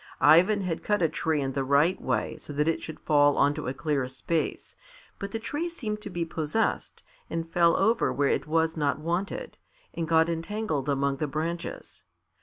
Ivan 0.19 0.61
had 0.61 0.81
cut 0.81 1.03
a 1.03 1.07
tree 1.07 1.41
in 1.41 1.53
the 1.53 1.63
right 1.63 2.01
way 2.01 2.35
so 2.39 2.53
that 2.53 2.67
it 2.67 2.81
should 2.81 2.99
fall 2.99 3.37
on 3.37 3.53
to 3.53 3.67
a 3.67 3.73
clear 3.75 4.07
space, 4.07 4.75
but 5.19 5.29
the 5.29 5.37
tree 5.37 5.69
seemed 5.69 6.01
to 6.01 6.09
be 6.09 6.25
possessed, 6.25 7.03
and 7.29 7.47
fell 7.47 7.77
over 7.77 8.11
where 8.11 8.29
it 8.29 8.47
was 8.47 8.75
not 8.75 8.97
wanted, 8.97 9.59
and 9.93 10.07
got 10.07 10.27
entangled 10.27 10.89
among 10.89 11.17
the 11.17 11.27
branches. 11.27 12.03